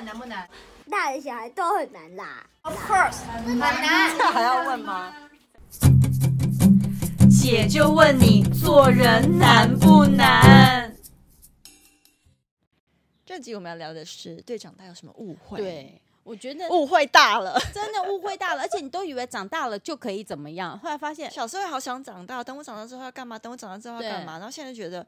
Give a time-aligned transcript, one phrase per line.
[0.00, 0.48] 了难不难？
[0.90, 2.46] 大人小孩都很难啦。
[2.62, 4.16] Of course，很难。
[4.16, 5.14] 这还要问吗？
[7.30, 10.96] 姐就问你，做人难不难？
[13.26, 15.58] 这集我们要聊的是对长大有什么误会？
[15.58, 23.38] 对，我觉得误会大了，真的误会大了，而且你都以为长大了就可以怎么样，后来发现小时候好想长大，等我长大之后要干嘛？
[23.38, 24.38] 等我长大之后要干嘛？
[24.38, 25.06] 然后现在就觉得。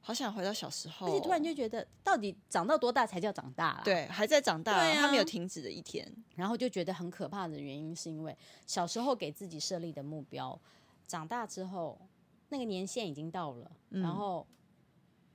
[0.00, 3.82] 好想回到小时候，而且突然就觉得，到底长到多大才叫长大啊？
[3.84, 6.10] 对，还在长大，对啊，他没有停止的一天。
[6.34, 10.58] 然后就觉得很可怕的原因，是因为小时候给自己设立的目标，
[11.06, 12.00] 长大之后
[12.48, 14.46] 那个年限已经到了，嗯，然后。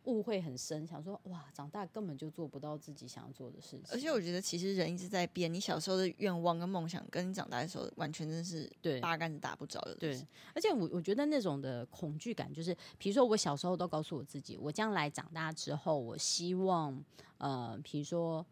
[0.05, 3.83] 误会很深，想说哇，长大根本就做不到自己想要做的事情。
[3.91, 5.53] 而且我觉得，其实人一直在变。
[5.53, 9.95] 你小时候的愿望跟梦想，跟你长大的时候，完全真是对八竿子打不着的。
[9.95, 17.03] 对，而且我我觉得那种的恐惧感，就是比如说我小时候都告诉我自己，我将来长大之后，我希望
[17.37, 18.45] 呃，比如说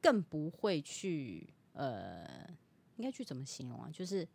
[0.00, 2.48] 更不会去呃，
[2.96, 3.90] 应该去怎么形容啊？
[3.92, 4.26] 就是。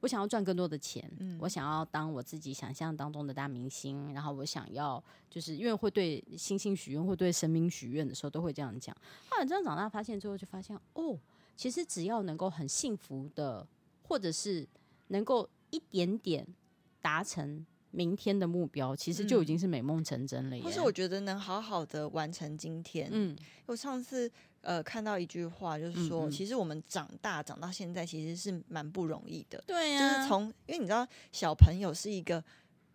[0.00, 8.96] 我想要赚更多的钱，嗯，我想要当我自己想象当中的大明星，然后我想要就是因为会对星星许愿，会对神明许愿的时候都会这样讲。
[9.28, 11.18] 后来真的长大发现之后，就发现哦，
[11.56, 13.66] 其实只要能够很幸福的，
[14.02, 14.66] 或者是
[15.08, 16.46] 能够一点点
[17.02, 20.62] 达成明天的目标，其实就已经是美梦成真了耶。
[20.62, 23.08] 或是我觉得能好好的完成今天。
[23.12, 23.36] 嗯，
[23.66, 24.30] 我上次。
[24.60, 29.62] 呃，看到一句话，就是说，嗯嗯，其实我们长大长到现在，其实是蛮不容易的。
[29.64, 32.42] 对呀，就是从，因为你知道，小朋友是一个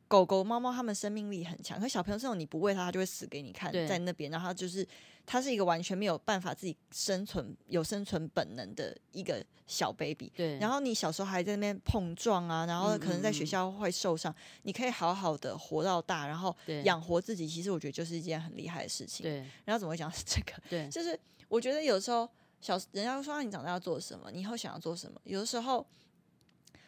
[0.07, 1.79] 狗狗、猫猫，它们生命力很强。
[1.79, 4.29] 可小朋友这种，你不喂它，它就会死给你看，在那边。
[4.29, 4.87] 然后它就是，
[5.25, 10.31] 它是一个完全没有办法自己生存、有生存本能的一个小 baby。
[10.35, 10.57] 对。
[10.59, 17.47] 然后你小时候还在那边碰撞啊，然后可能在学校会受伤，嗯嗯，你可以好好的活到大，然后养活自己。
[17.47, 19.23] 其实我觉得就是一件很厉害的事情。
[19.23, 19.37] 对。
[19.65, 20.53] 然后怎么会讲是这个？
[20.69, 21.19] 对，就是。
[21.49, 22.27] 我觉得有时候
[22.59, 25.21] 小人家说，你长大要做什么，你以后想要做什么？
[25.23, 25.85] 有的时候，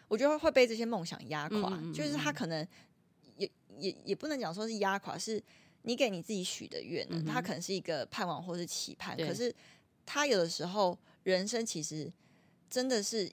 [0.08, 1.70] 我觉得会被这些梦想压垮。
[1.70, 2.68] 嗯嗯嗯，就是他可能
[3.38, 5.42] 也也也不能讲说是压垮，是
[5.84, 9.16] 你给你自己许的愿，嗯，他可能是一个盼望或是期盼。
[9.18, 9.54] 可是
[10.06, 12.12] 他有的时候，人生其实
[12.70, 13.32] 真的是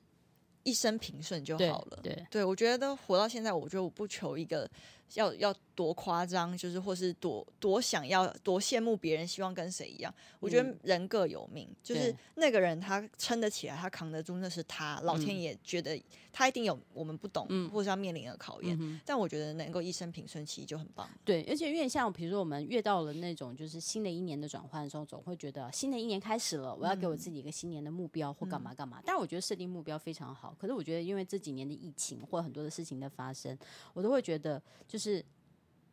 [0.63, 2.01] 一生平顺就好了。
[2.31, 4.69] 对，我觉得活到现在，我觉得我不求一个。
[5.15, 10.13] 要要多夸张，就是或是多多想要多羡慕别人，希望跟谁一样？
[10.39, 15.01] 我觉得人各有命，嗯、就是那个人他撑得起来，他扛得住，那是他。
[15.03, 16.01] 老天爷觉得
[16.33, 19.01] 他一定有我们不懂，嗯、或是要面临的考验、嗯。
[19.05, 21.09] 但我觉得能够一生平顺，其实就很棒。
[21.25, 28.99] 对，而且因为像比如说我们越到了那种就是新的一年的转换的时候，总会觉得新的一年开始了，我要给我自己一个新年的目标或干嘛干嘛。
[28.99, 33.57] 嗯、但我觉得设定目标非常好，可是我觉得因为这几年的疫情或很多的事情的发生，
[33.95, 35.25] 我都会觉得就是。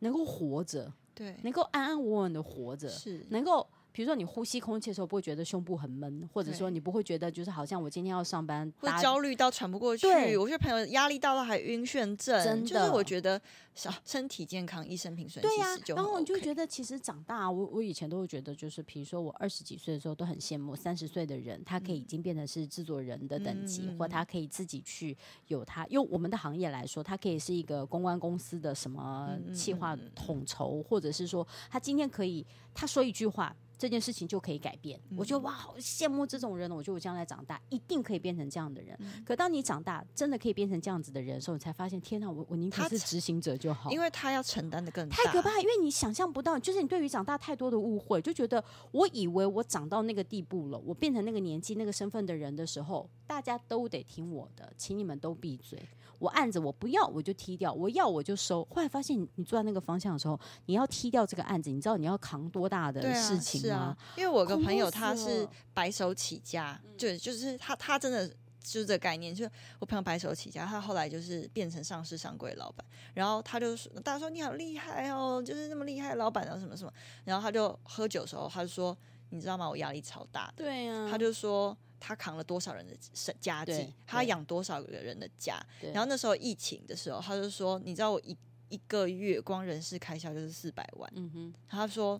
[0.00, 3.66] 能够活着，对，能够安安稳稳的活着，是能够。
[4.00, 10.06] 比如说你呼吸空气的时候，不会觉得胸部很闷，或者说你不会觉得就是好像我今天要上班，会焦虑到喘不过去。
[10.38, 12.66] 我觉得朋友压力大到还晕眩症，真的。
[12.66, 13.38] 就是我觉得
[13.74, 15.42] 小身体健康，一生平顺。
[15.42, 25.14] 对呀、啊，然后我就觉得其实长大，我我以前都会觉得就是，比如说我二十几岁的时候都很羡慕三十岁的人，他可以已经变成是制作人的等级，嗯、或他可以自己去
[25.48, 33.54] 有他用我们的行业来说，他可以是一个公关公司的什么企划统筹，或者是说他今天可以他说一句话。
[33.80, 36.70] 这件事情就可以改变，嗯、我觉得哇，好羡慕这种人。
[36.70, 38.94] 我觉得我将来长大一定可以变成这样的人。
[39.00, 45.16] 嗯、可当你长大真的可以变成这样子的人的时候，你才发现，天哪，我我宁可是执行者就好，因为他要承担的更大。
[45.16, 55.82] 太可怕，因为你想象不到，就是你对于长大太多的误会，就觉得我以为我长到那个地步了，我变成那个年纪、那个身份的人的时候，大家都得听我的，请你们都闭嘴。
[56.18, 58.62] 我案子我不要，我就踢掉；我要我就收。
[58.70, 63.69] 后来发现，你坐在那个方向的时候，你要踢掉这个案子，你知道你要扛多大的事情吗？
[63.70, 76.92] 对啊，是啊，因为我有个朋友他是白手起家，对，就是他他真的就是这个概念，就是我朋友白手起家，他后来就是变成上市上柜老板，然后他就说，大家说你好厉害哦，就是那么厉害的老板啊什么什么，
[77.24, 78.96] 然后他就喝酒的时候，他就说，
[79.30, 79.68] 你知道吗？
[79.68, 81.76] 我压力超大，对呀，他就说。
[82.02, 82.96] 他扛了多少人的
[83.38, 83.72] 家计？
[84.06, 85.62] 他养多少个人的家？
[85.92, 88.34] 然后那时候疫情的时候，他就说：“你知道我一
[88.70, 91.12] 一个月光人事开销就是四百万。
[91.14, 92.18] 嗯哼”他说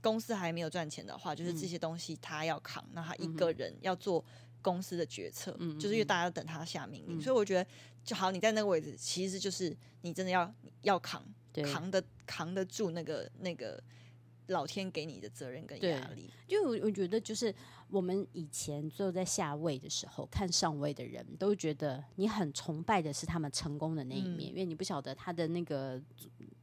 [0.00, 2.84] 公司还没有赚钱的话，就是这些东西他要扛。
[2.92, 4.24] 那、嗯、他一个人要做
[4.62, 7.20] 公司的决策，嗯、就是因为大家要等他下命令、嗯。
[7.20, 7.70] 所以我觉得，
[8.04, 11.24] 就好，你在那个位置，其实就是你真的要要扛，
[11.72, 13.82] 扛得扛得住那个那个。
[14.46, 17.54] 老天给你的责任跟压力，就我我觉得就是
[17.88, 26.02] 我们以前坐在下位的时候，看上位的人都觉得你很崇拜的是他们成功的那一面，嗯、因为你不晓得他的那个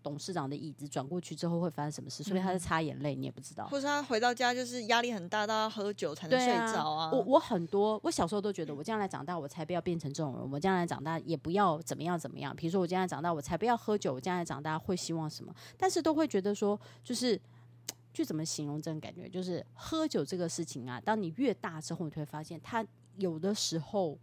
[0.07, 3.68] 董事长的椅子转过去之后会发生什么事，所以他在擦眼泪，你也不知道。
[3.68, 7.07] 或者他回到家就是压力很大，到要喝酒才能睡着啊。
[7.07, 12.56] 啊我我很多，我小时候都觉得我将来长大我才不要变成这种人，我将来长大也不要怎么样怎么样。
[12.56, 15.54] 比如说我将来长大我才不要喝酒，我将来长大会希望什么？
[15.77, 17.38] 但是都会觉得说，就是
[18.13, 19.27] 就怎么形容这种感觉？
[19.27, 22.86] 就是喝酒这个事情啊，当你越大之后，你就会发现他
[23.18, 24.18] 有的时候。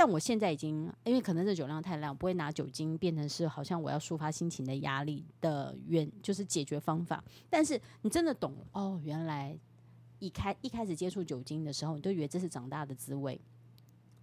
[0.00, 7.22] 但我现在已经，因为可能是酒量太烂，不会拿酒精变成是好像我要抒发心情的压力的原，就是解决方法。
[7.50, 9.54] 但是你真的懂哦，原来
[10.18, 13.38] 一开一开始接触酒精的时候，你都以为这是长大的滋味，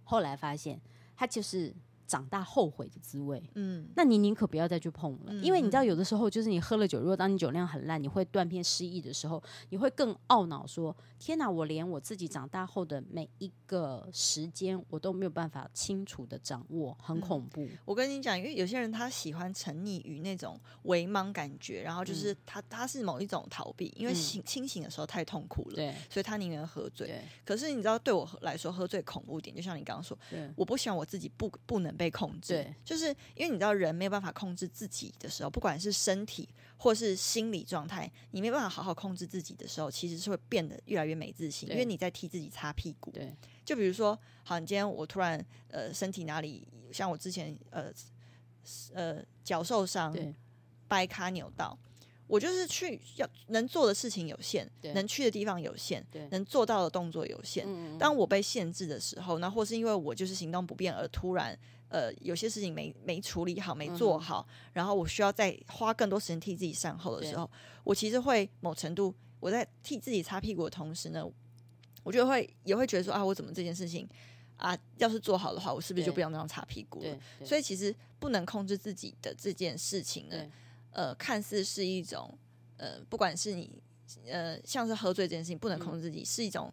[0.02, 0.80] 后来发现
[1.14, 1.72] 它就是。
[2.08, 17.60] 长大后悔的滋味，嗯，那你宁可不要再去碰了，嗯、因为你知道，有的时候就是你喝了酒，如果当你酒量很烂，你会断片失忆的时候，你会更懊恼，说：天哪，我连我自己长大后的每一个时间，我都没有办法清楚的掌握，很恐怖。
[17.60, 27.22] 嗯、我跟你讲，因为有些人他喜欢沉溺于那种微茫感觉，然后就是他他是某一种逃避，因为醒清醒的时候太痛苦了，对，所以他宁愿喝醉。
[27.44, 30.50] 可是你知道，对我来说，喝醉恐怖点，就像你刚刚说，对。
[30.56, 31.97] 我不希望我自己不不能。
[31.98, 43.10] 被控制，对，就是因为你知道，人没有办法控制自己的时候，不管是身体或是心理状态，你没办法好好控制自己的时候，其实是会变得越来越没自信，因为你在替自己擦屁股。
[43.10, 47.92] 对，就比如说，好，你今天我突然呃身体哪里像我之前呃
[48.94, 50.32] 呃脚受伤，对
[50.86, 51.76] 掰咖扭到。
[52.28, 57.64] 我就是去要能做的事情有限，对能去的地方有限，对能做到的动作有限。
[57.66, 61.58] 嗯、当我被限制的时候，那或是因为我就是行动不便而突然
[61.88, 67.50] 呃有些事情没没处理好、没做好，嗯、然后我需要再花更多时间替自己善后的时候，
[67.84, 71.24] 我其实会某程度我在替自己擦屁股的同时呢，
[72.02, 74.08] 我就会也会觉得说啊，我怎么这件事情
[74.56, 77.18] 啊，要是做好的话，我是不是就不要那样擦屁股了？
[77.44, 80.36] 所以其实不能控制自己的这件事情呢。
[80.90, 82.36] 呃，看似是一种，
[82.76, 83.80] 呃，不管是你，
[84.26, 86.72] 呃，像是喝醉这件事情不能控制自己，嗯、是一种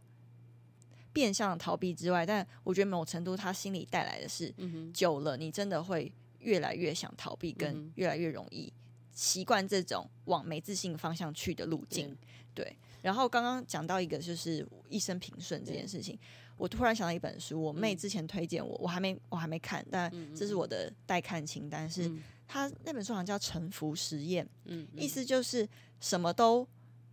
[1.16, 8.74] 变相逃避之外，但我觉得某程度他心里带来的是，嗯、久了你真的会越来越想逃避，跟越来越容易
[9.14, 12.14] 习惯这种往没自信方向去的路径。
[12.54, 12.78] 对，对。
[13.02, 16.20] 然后刚刚讲到一个就是一生平顺这件事情，
[16.58, 22.10] 我突然想到一本书，我妹之前推荐我，我还没我还没看，但这是我的待看清单是。
[22.10, 25.68] 嗯他那本书好像叫《沉浮实验》，嗯，嗯，意思就是
[26.00, 26.68] 什么都，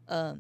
[0.04, 0.38] 呃，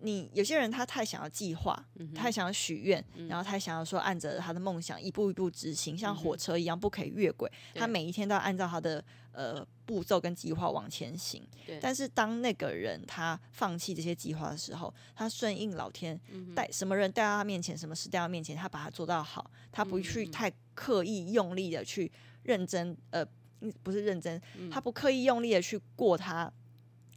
[0.00, 9.02] 你有些人他太想要计划，嗯、太想要许愿，嗯、然后太想要说按着他的梦想一步一步执行，像火车一样不可以越轨，嗯、他每一天都要按照他的
[9.32, 11.42] 呃步骤跟计划往前行。
[11.66, 16.20] 对但是当那个人他放弃这些计划的时候，他顺应老天
[16.54, 22.10] 带什么人带到他面前，什么事带到面前，他把它做到好，他不去太刻意用力的去
[22.42, 23.26] 认真呃。
[23.82, 24.40] 不是认真，
[24.70, 26.52] 他不刻意用力的去过他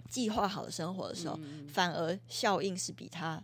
[0.09, 3.41] 计划好的生活的时候，嗯、反而效应是比他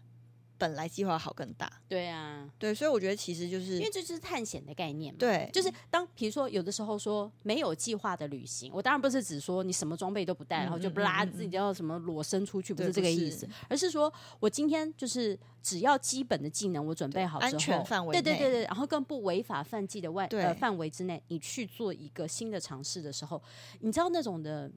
[0.58, 1.70] 本来计划好更大。
[1.88, 5.18] 对啊，对，所以我觉得其实就是因为这就是探险的概念嘛。
[5.20, 23.42] 对，就是当比如说有的时候说没有计划的旅行，我当然不是指说你什么装备都不带，然后就不拉自己要什么裸身出去，不是这个意思，是而是说我今天就是只要基本的技能我准备好之后，安全范围，对对对对，然后更不违法犯纪的外呃范围之内，你去做一个新的尝试的时候，
[23.82, 24.72] 你知道那种的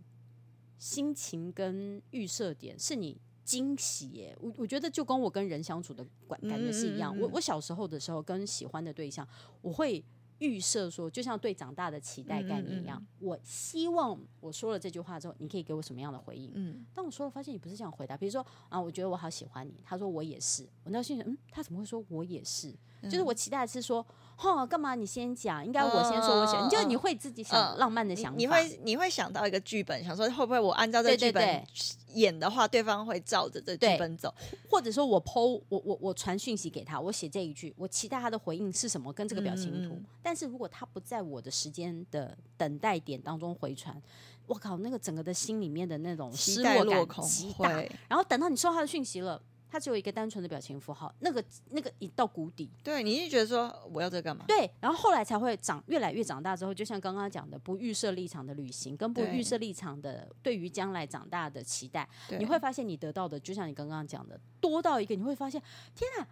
[0.78, 3.20] 心情跟预设点是你。
[3.48, 4.36] 惊喜耶！
[4.42, 7.16] 我我觉得就跟我跟人相处的感感觉是一样。
[7.16, 9.26] 嗯嗯嗯，我我小时候的时候跟喜欢的对象，
[9.62, 10.05] 我会
[10.38, 12.98] 预设说，就像对长大的期待概念一样。
[12.98, 16.52] 嗯嗯嗯，我希望我说了这句话之后，你可以给我什么样的回应？
[16.54, 18.16] 嗯，当我说了，发现你不是这样回答。
[18.16, 19.82] 比如说啊，我觉得我好喜欢你。
[19.84, 20.68] 他说我也是。
[20.84, 22.74] 我那心里嗯，他怎么会说我也是？
[23.02, 24.04] 嗯、就是我期待的是说。
[24.40, 25.66] 哦，干嘛你先讲？
[25.66, 31.66] 应该我先说，我想，你就你会自己想浪漫的想法，你会你会想到一个剧本，想说会不会我按照这个剧本
[32.15, 34.32] 演的话，对方会照着这剧本走，
[34.70, 40.00] 或者说我 po 我我我传讯息给他，我写这一句，我期待他的回应是什么，跟这个表情图。
[40.22, 44.00] 但是如果他不在我的时间的等待点当中回传，
[44.46, 47.70] 我靠，那个整个的心里面的那种失落感极大。
[48.08, 49.41] 然后等到你收到他的讯息了。
[49.70, 52.70] 他只有一个单纯的表情符号，那个那个一到谷底。
[52.82, 54.44] 对，你就觉得说我要这干嘛？
[54.48, 62.08] 对，然后后来才会长，越来越长大之后，就像刚刚讲的，不预设立场的旅行，跟不预设立场的对于将来长大的期待，
[62.39, 65.63] 你会发现你得到的，就像你刚刚讲的，多到一个你会发现，
[65.94, 66.27] 天啊，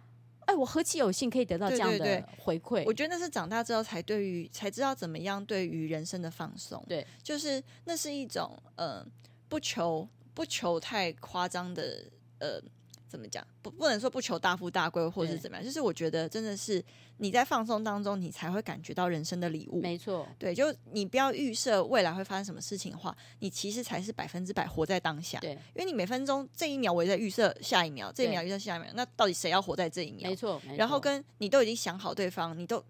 [0.45, 2.83] 哎，我何其有幸可以得到这样的回馈。
[2.87, 6.83] 我觉得那是长大之后才对于才知道怎么样对于人生的放松。
[6.87, 9.05] 对，就是那是一种呃
[9.47, 12.03] 不求不求太夸张的
[12.39, 12.59] 呃。
[13.07, 13.45] 怎么讲？
[13.61, 15.65] 不，不能说不求大富大贵，或者是怎么样。
[15.65, 16.83] 就是我觉得真的是
[17.17, 19.81] 你在放松当中，你才会感觉到人生的礼物。
[19.81, 25.39] 没错，对，就你不要预设未来会发生什么事情的话，你其实才是百分之百活在当下。
[25.39, 30.29] 对，因为你每分钟这一秒我也在预设下一秒，这一秒预设下一秒，那到底谁要活在这一秒？
[30.29, 32.83] 没错，然后跟你都已经想好对方，你都。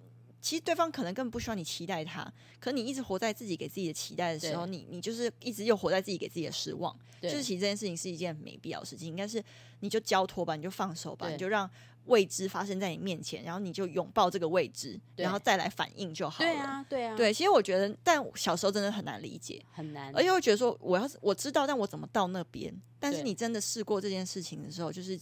[0.47, 2.25] 其实对方可能根本不需要你期待他，
[2.57, 6.97] 可你一直活在自己给自己的期待的时候，你你就是一直又活在自己给自己的失望。
[7.21, 9.43] 就是其实这件事情是一件没必要的事情，应该是
[9.81, 11.69] 你就交托吧，你就放手吧，你就让。
[12.07, 16.49] 未知发生在你面前，然后你就拥抱这个未知，然后再来反应就好了。
[16.49, 17.33] 对啊，对啊，对。
[17.33, 22.73] 其实我觉得，但小时候真的很难理解，很难，而且会觉得说，我要是我知道，但我怎么到那边？
[22.99, 25.19] 但是你真的试过这件事情的时候，就是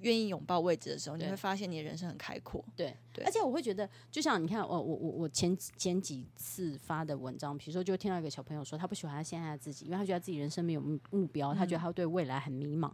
[0.00, 2.64] 愿意拥抱未知的时候，你会发现你的人生很开阔。
[2.74, 3.22] 对，对。
[3.22, 12.90] 而且我会觉得，就像你看，我我我我前前几次发的文章，比如说，就听到一个小朋友说，他不喜欢他现在的自己，因为他觉得自己人生没有目目标，他觉得他对未来很迷茫。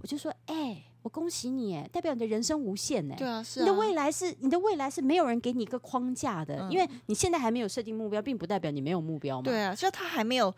[0.00, 9.44] 我就说，哎、欸，我恭喜你，哎，代表你的人生无限，哎，对啊，是啊，你的未来是你的未来是没有人给你一个框架的，嗯、因为你现在还没有设定目标，并不代表你没有目标嘛。
[9.44, 10.54] 对啊，就他还没有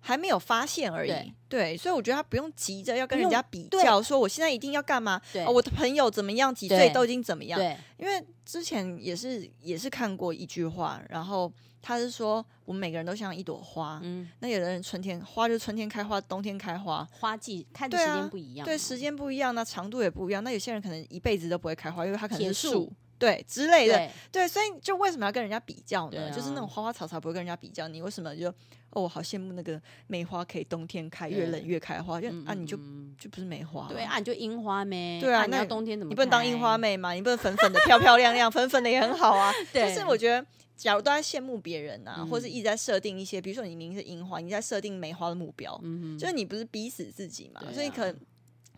[0.00, 1.10] 还没有发现而已。
[1.10, 5.20] 对，对，所以我觉得他不用急着要跟人家比较，说我现在一定要干嘛？
[5.46, 7.58] 我的朋友怎么样，几岁都已经怎么样？
[7.58, 11.52] 对，因为之前也是也是看过一句话，然后。
[11.80, 20.42] 他是说，我们每个人都像一朵花，嗯，那有的人春天花就春天开花，冬天开花，花季看的时间不一样，对，啊、对，时间不一样，那长度也不一样。
[20.42, 26.28] 那有些人可能一辈子都不会开花，因为他可能是树，对之类的对，对，所以就为什么要跟人家比较呢？
[26.28, 28.48] 啊、就是那种花花草草不会跟人家比较，你为什么就
[28.90, 32.76] 哦，我好羡慕那个梅花可以冬天开，越冷越开花，就啊，你就
[33.18, 35.20] 就不是梅花，对啊，你就樱花妹？
[35.20, 36.10] 对啊，那冬天怎么？
[36.10, 37.12] 你不能当樱花妹嘛？
[37.12, 39.52] 你不能粉粉的漂漂亮亮，粉粉的也很好啊。
[39.72, 40.44] 对，但是我觉得。
[40.78, 47.60] 假如都在羡慕别人啊，或是一直在设定一些，比如说你明明是樱花，你在设定梅花的目标，嗯，就是你不是逼死自己嘛？
[47.74, 48.16] 所以可能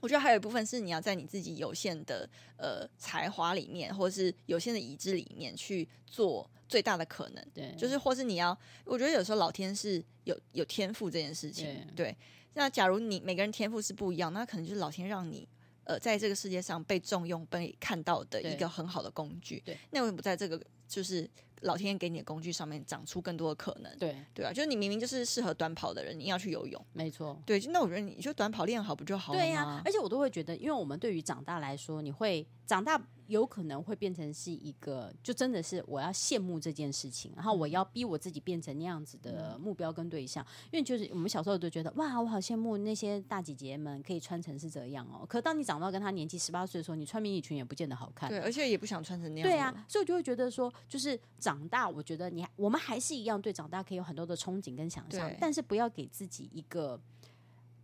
[0.01, 7.47] 我觉得还有一部分是你要在你自己有限的呃才华里面，或者是有限的已知里面去做最大的可能。
[7.55, 11.67] 对，就是或是你要，我觉得有时候老天是有有天赋这件事情。
[11.95, 12.17] 对，对，
[12.55, 15.47] 那假如你每个人天赋是不一样，那可能就是老天让你
[15.85, 19.63] 呃在这个世界上被重用、被看到的一个很好的工具。
[19.65, 21.29] 对，那为什么不在这个就是？
[21.61, 29.45] 老天爷给你的工具上面长出更多的可能，对对啊，就是你明明就是适合短跑的人，你要去游泳，没错，对，那我觉得你就短跑练好不就好了吗？
[29.45, 33.01] 对呀、啊，而且我都会觉得，因为我们对于长大来说，你会长大。
[33.31, 45.25] 有可能会变成是一个，就真的是我要羡慕这件事情，然后我要逼我自己变成那样子的目标跟对象，因为就是我们小时候都觉得哇，我好羡慕那些大姐姐们可以穿成是这样哦。
[45.25, 49.49] 可当你长到跟她年纪十八岁的时候，你穿迷你裙也不见得好看，对，而且也不想穿成那样。
[49.49, 57.01] 对啊，所以我就会觉得说，就是长大，我觉得你我们还是一样对长大可以有很多的憧憬跟想象，但是不要给自己一个。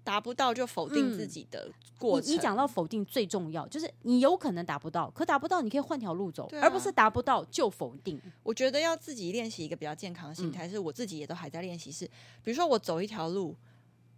[0.06, 2.30] 达不到就否定自己的过程。
[2.30, 8.20] 嗯、你讲到否定最重要，就是你有可能达不到，可达不到你可以换条路走，啊，而不是达不到就否定。
[8.44, 11.90] 我觉得要自己练习一个比较健康的心态，嗯，是我自己也都还在练习。
[11.90, 12.06] 是
[12.44, 13.56] 比如说我走一条路，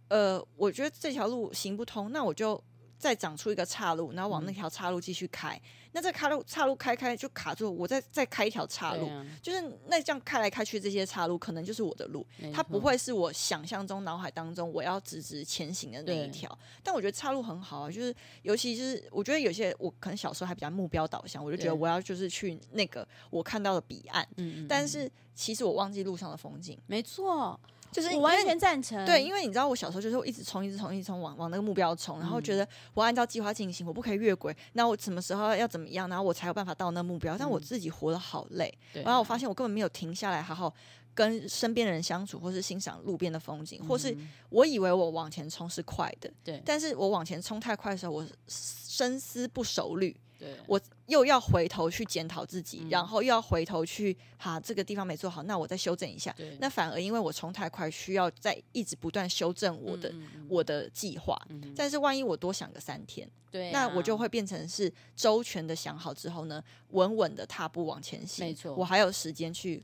[0.09, 2.63] 呃，我觉得这条路行不通，那我就。
[2.99, 5.55] 再长出一个岔路，然后往那条岔路继续开。
[5.55, 5.61] 嗯、
[5.93, 16.55] 那这岔路岔路开开就卡住，我再再开一条岔路，啊，就是那这样开来开去这些岔路，可能就是我的路，它不会是我想象中脑海当中我要直直前行的那一条。
[16.83, 24.27] 但我觉得岔路很好啊，就是尤其是我觉得有些我可能小时候还比较目标导向，我就觉得我要就是去那个我看到的彼岸。
[24.35, 26.77] 嗯，但是其实我忘记路上的风景。
[26.85, 27.57] 没错。
[27.91, 34.55] 就是我完全赞成，对，因为你知道，我小时候就是一直冲，一直冲，一直冲，往往那个目标冲，然后觉得我按照计划进行，我不可以越轨。
[34.73, 37.37] 那我什么时候要怎么样，然后我才有办法到那目标？
[37.37, 40.73] 但我自己活得好累，然后我发现我根本没有停下来，好好
[41.13, 44.15] 跟身边的人相处，或是欣赏路边的风景，或是
[44.49, 50.15] 我以为我往前冲是快的，对，但是我往前冲太快的时候，我深思不熟虑。
[50.39, 56.33] 对，我又要回头去检讨自己，嗯，然后又要回头去，哈，这个地方没做好，那我再修正一下。
[56.59, 60.13] 那反而因为我冲太快，需要再一直不断修正我的，
[60.47, 61.73] 我的计划，嗯。
[61.75, 68.45] 但是万一我多想个三天，对，那我就会变成是周全的想好之后呢，稳稳的踏步往前行。
[68.45, 69.83] 没错，我还有时间去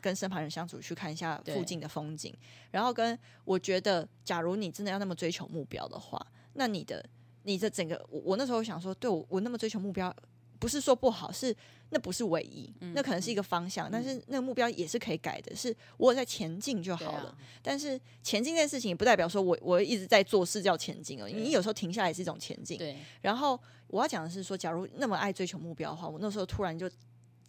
[0.00, 2.32] 跟身旁人相处，去看一下附近的风景，
[2.70, 7.04] 然后跟我觉得，假如你真的要那么追求目标的话，那你的。
[7.46, 10.12] 你的整个，我我那时候想说，对我我那么追求目标，
[10.58, 11.54] 不是说不好，是
[11.90, 17.28] 那不是唯一，嗯、那可能是一个方向，嗯、但是那个目标也是可以改的，是我在前进就好了。
[17.28, 22.78] 啊、但是前进这件事情也不代表说我我一直在做事叫前进而已，你有时候停下来是一种前进。
[22.78, 22.96] 对。
[23.22, 26.90] 然后我要讲的是说，假如那么爱追求目标的话，我那时候突然就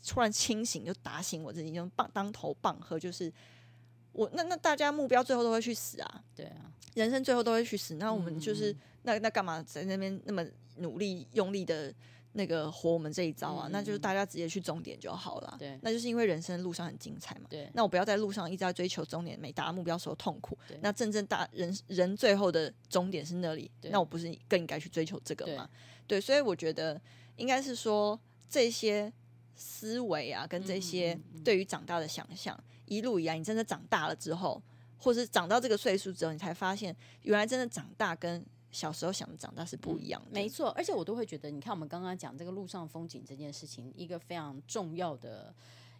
[0.05, 3.33] 突然清醒，就打醒我自己，就棒当头棒喝，就是
[4.11, 8.75] 我那那大家目标最后都会去死啊，对啊，人生最后都会去死，那我们就是。
[9.15, 10.45] 嗯那那干嘛在那边那么
[10.77, 11.93] 努力用力的
[12.33, 15.55] 那个活我们这一招啊，嗯、那就是大家直接去终点就好了。
[15.57, 17.47] 对，那就是因为人生路上很精彩嘛。
[17.49, 20.55] 对，那我不要在路上一直在追求终点，每达到目标时候痛苦。
[20.67, 25.67] 对，那真正大人人最后的终点是那里，对，那我不是更应该去追求这个吗？
[26.05, 27.01] 对，对，所以我觉得
[27.37, 29.11] 应该是说这些
[29.55, 34.61] 思维啊，跟这些对于长大的想象，嗯嗯嗯，一路以来，你真的长大了之后，
[34.99, 38.45] 或是长到这个岁数之后，你才发现原来真的长大跟。
[38.77, 40.69] 小时候想的长大是不一样的，嗯、没错。
[40.77, 45.51] 而且我都会觉得，你看我们刚刚讲这个路上风景这件事情，一个非常重要的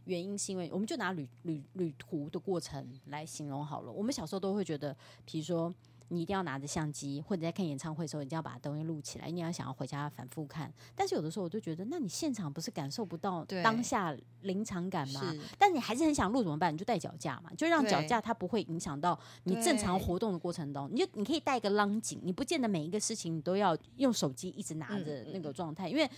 [0.06, 3.92] 原因，是因为我们就拿旅旅旅途的过程来形容好了。
[3.92, 5.74] 我们小时候都会觉得，比如说。
[6.10, 9.30] 你一定要拿着相机，或者在看演唱会的时候，一定要把东西录起来。
[9.30, 15.34] 你要想要回家反复看，但是有的时候我就觉得，那你现场不是感受不到当下临场感吗？
[15.58, 16.74] 但你还是很想录怎么办？
[16.74, 20.90] 你就带脚架嘛，就让脚架它不会影响到你正常活动的过程中。
[20.92, 26.10] 你就你可以带一个浪景，你不见得每一个事情你都要用手机一直拿着那个状态，因为。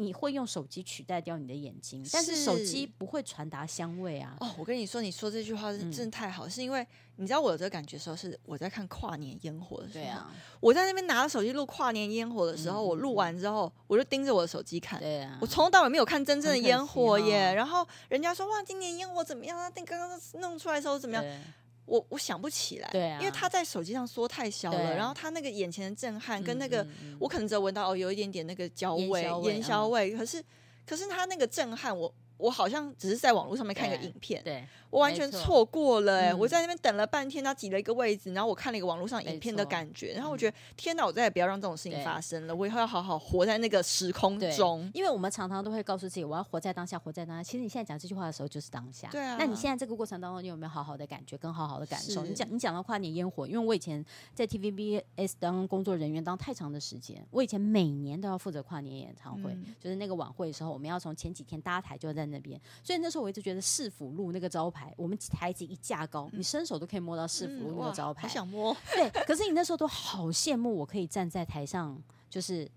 [0.00, 4.36] 你会用手机取代掉你的眼睛，但是手机不会传达香味啊！
[4.38, 6.86] 哦，我跟你说，你说这句话是真的太好，嗯、是因为
[7.16, 17.52] 你知道我有这个感觉的时候，是我在看跨年烟火的时候，对啊，我在那边拿着手机录跨年烟火的时候，嗯、我录完之后，我就盯着我的手机看，对啊，我从头到尾没有看真正的烟火耶。
[17.52, 19.68] 然后人家说哇，今年烟火怎么样啊？
[19.74, 21.24] 那刚刚弄出来的时候怎么样？
[21.88, 26.86] 我我想不起来，对啊，因为他在手机上缩太小了，然后他那个眼前的震撼跟那个，
[27.18, 30.44] 我可能只有闻到哦，有一点点那个焦味、烟硝味，可是
[30.86, 32.12] 可是他那个震撼我。
[32.38, 36.34] 我好像只是在网络上面看一个影片，对，对我完全错过了哎、欸！
[36.34, 44.88] 我在那边等了半天，他挤了一个位置，然后我看了一个网络上影片的感觉，然后我觉得天哪，我再也不要让这种事情发生了，我以后要好好活在那个时空中。
[44.94, 47.42] 因为我们常常都会告诉自己，我要活在当下，活在当下。
[47.42, 49.08] 其实你现在讲这句话的时候，就是当下。
[49.10, 49.36] 对啊。
[49.38, 52.22] 那你现在这个过程当中，你有没有好好的感觉，跟好好的感受？
[52.24, 63.08] 你讲，你讲到跨年烟火，因为我以前在 TVBS 当工作人员当太长的时间，我以前每年都要负责跨年演唱会，嗯、就是那个晚会的时候，我们要从前几天搭台就在那边，所以那。
[63.08, 68.22] 那时候我一直觉得市府路那个招牌，我们台子一架高，你伸手都可以摸到市府路那个招牌。
[68.22, 68.76] 好想摸。
[68.94, 71.96] 对，可是你那时候都好羡慕，我可以站在台上，
[72.30, 72.70] 就是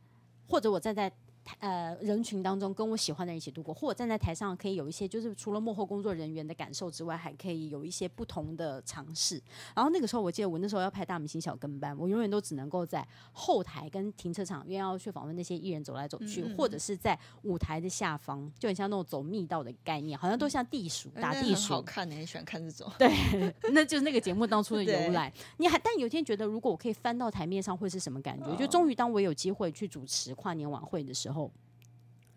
[0.47, 1.11] 或者我站在。
[1.59, 9.41] 呃，人群当中跟我喜欢的人一起度过，或者站在台上可以有一些，就是除了幕后工作人员的感受之外，还可以有一些不同的尝试。
[9.75, 21.73] 然后那个时候，我记得我那时候要拍大明星小跟班，我永远都只能够在后台跟停车场，因为要去访问那些艺人走来走去，嗯嗯或者是在舞台的下方，就很像那种走密道的概念，好像都像地鼠、嗯、打地鼠。
[21.73, 22.91] 好看，你很喜欢看这种。
[22.99, 23.09] 对，
[23.73, 25.33] 那就是那个节目当初的由来。
[25.57, 28.45] 你还但有一天觉得，如果我可以翻到台面上，会是什么感觉？
[28.45, 31.30] 哦、就终于当我有机会去主持跨年晚会的时候。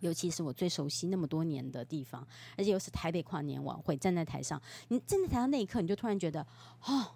[0.01, 2.27] 尤其是我最熟悉那么多年的地方，
[2.59, 6.47] 而且又是台北跨年晚会，站在台上，你站在台上那一刻，你就突然觉得，
[6.85, 7.07] 哦，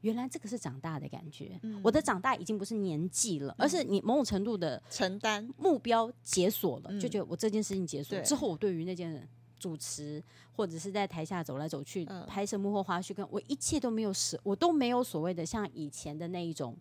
[0.00, 1.56] 原来这个是长大的感觉。
[1.62, 9.28] 嗯、我的长大已经不是年纪了，嗯、而是你某种程度的承担目标解锁了，就觉得我这件事情解锁、嗯、之后，我对于那件
[9.60, 10.20] 主持
[10.56, 16.76] 或者是在台下走来走去、嗯、拍摄幕后花絮，跟我一切都没有舍，我都没有所谓的像以前的那一种。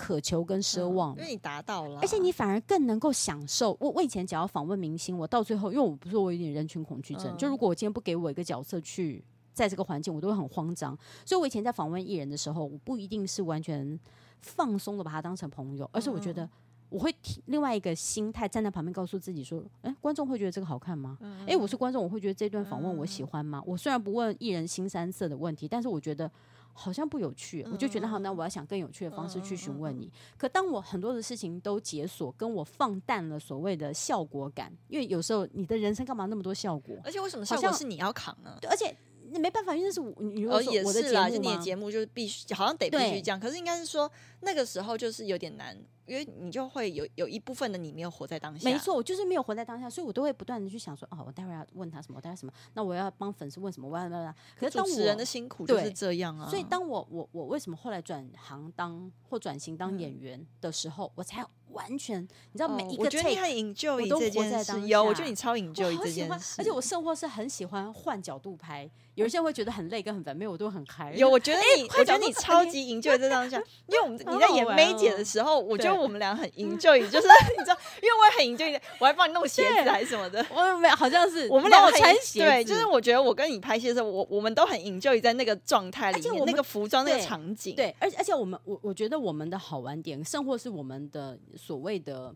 [0.00, 3.76] 渴求跟奢望，因为你达到了，而且你反而更能够享受。
[3.78, 10.96] 我我以前只要访问明星，我到最后，因为我不是我有点人群恐惧症，就如果我今天不给我一个角色去在这个环境，我都会很慌张。
[11.26, 14.00] 所以我以前在访问艺人的时候，我不一定是完全
[14.40, 16.48] 放松的把他当成朋友，而是我觉得
[16.88, 21.18] 我会提另外一个心态站在旁边，告诉自己说：“哎，观众会觉得这个好看吗？
[21.46, 23.62] 诶，我是观众，我会觉得这段访问我喜欢吗？
[23.66, 26.30] 我虽然不问艺人新三色的问题，但是我觉得。”
[26.72, 30.10] 好像不有趣，我就觉得好，那我要想更有趣的方式去询问你。
[30.36, 36.96] 可当我很多的事情都解锁，跟我放淡了所谓的效果感，因为有时候你的人生干嘛那么多效果？
[37.04, 38.56] 而且为什么效果是你要扛呢？
[38.60, 38.96] 对，而且
[39.30, 43.38] 那没办法，因为那是我，你如果说我的节目，就你的节目就是必须，好像得必须这样。
[43.38, 45.76] 可是应该是说那个时候就是有点难。
[46.10, 54.34] 因为你就会有有一部分的你没有活在当下，没错，我就是没有活在当下，所以我都会不断的去想说，哦，我待会儿要问他什么，我待会什么，那我要帮粉丝问什么，我要那那。
[54.58, 56.50] 可是当我主持人的辛苦就是这样啊。
[56.50, 68.90] 所以当我我我为什么后来转行当或转型当演员的时候，嗯、我才完全你知道每一个我觉得你很 enjoy 这件事，有，我觉得你超 enjoy 这件事，而且我生活是很喜欢换角度拍。
[69.16, 71.12] 有一些人会觉得很累跟很烦，没有，我都很开。
[71.12, 80.44] 有，我觉得你，我觉得你超级 enjoy 这当下， 因为我们你在演 May 姐的时候，我觉得我们俩很 enjoy，就是 你知道，因为我也很 enjoy，我还帮你弄鞋子还是什么的。
[80.50, 82.38] 我没有，好像是我们俩穿鞋子。
[82.38, 87.74] 对，就是我觉得我跟你拍戏的时候，我我们都很 enjoy 在那个状态里面，那个服装那个场景。
[87.74, 92.34] 对，而且而且我们我我觉得我们的好玩点，甚或是我们的所谓的。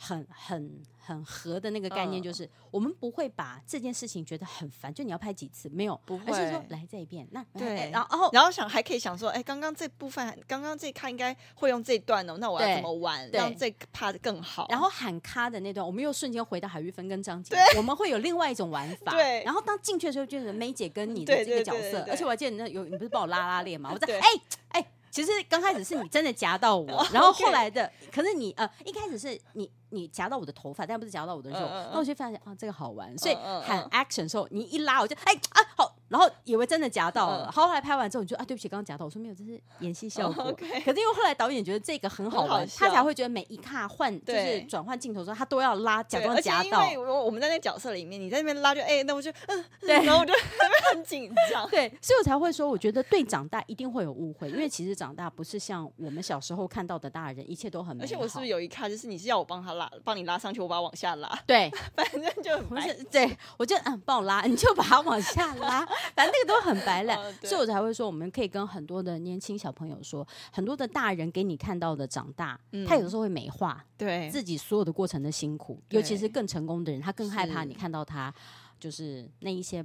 [0.00, 14.68] 很很很合的那个概念，就是、嗯、我们不会把这件事情觉得很烦，就你要拍几次没有，不会，而是说来这一遍，那对，然后然后想还可以想说，哎，刚刚这部分，刚刚这看应该会用这一段哦，那我要怎么玩，让这趴的更好？
[14.70, 19.10] 然后喊卡的那段，我们又瞬间回到海玉芬跟张杰，对，我们会有另外一种玩 法。
[19.12, 23.90] 对，然后当进去的时候，就是梅姐跟你的这个角色，对对对对对，而且我还记得你那有，你不是帮我拉拉链吗？
[23.92, 24.28] 我在哎
[24.68, 24.86] 哎。
[25.10, 31.56] 其实刚开始是你真的夹到我， 然后后来的，可是你呃一开始是你你夹到我的头发，但不是夹到我的肉，
[31.92, 50.32] 那我就发现啊这个好玩，所以喊 action 的时候你一拉我就哎啊好，然后以为真的夹到了，后来拍完之后你就啊对不起刚刚夹到，我说没有这是演戏效果， 可是因为后来导演觉得这个很好玩，他才会觉得每一卡换就是转换镜头的时候他都要拉假装夹到，因为我们在那个角色里面，你在那边拉就哎那我就嗯对，然后我就
[50.92, 55.88] 很紧张， 对，所以我才会说我觉得对长大一定会有误会，因为其实长大不是像。
[55.96, 58.04] 我们小时候看到的大人，一切都很美好。
[58.04, 61.28] 而且我是不是有一卡，就是你是要我帮他拉，帮你拉上去，我把他往下拉。
[61.46, 62.94] 对，反正就很白。
[63.10, 65.86] 对，我就嗯，帮我拉，你就把他往下拉。
[66.14, 78.32] 反正那个都很白烂，哦、所以我才会说，我们可以跟很多的年轻小朋友说，很多的大人给你看到的长大，嗯、他有的时候会美化对自己所有的过程的辛苦，尤其是更成功的人，他更害怕你看到他
[78.80, 79.84] 就是那一些。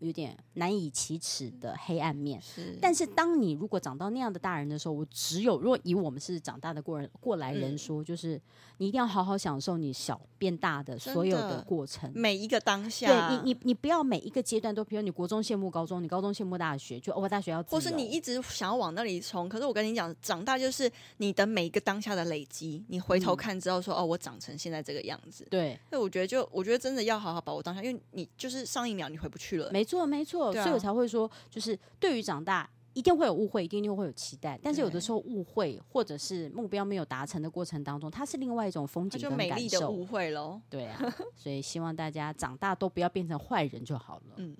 [0.00, 2.76] 有点难以启齿的黑暗面，是。
[2.80, 8.40] 但是当你如果长到那样的大人的时候，我只有如果以我们是长大的过人过来人说，嗯、就是
[8.78, 13.06] 你一定要好好享受你小变大的所有的过程，每一个当下。
[13.28, 19.48] 对你，你你不要每一个阶段都，比如你国中羡慕高中，你高中羡慕大学，就我大学要，或是你一直想要往那里冲。
[19.48, 22.84] 可是我跟你讲，长大就是你的每一个当下的累积。
[22.88, 25.46] 你回头看之后说，嗯、哦，我长成现在这个样子。
[25.50, 25.78] 对。
[25.90, 29.70] 那我觉得就，我觉得真的要好好把握当下，因为你就是上一秒你回不去了。
[29.72, 34.58] 没错，没错，啊、所以我才会说，就是对于长大，一定会有误会，一定又会有期待。
[34.62, 39.48] 但是有的时候误会或者是目标没有达成的过程当中，它是另外一种风景跟感受。
[39.48, 40.60] 就美丽的误会喽。
[40.68, 44.34] 对啊，所以希望大家长大都不要变成坏人就好了。
[44.36, 44.54] 嗯。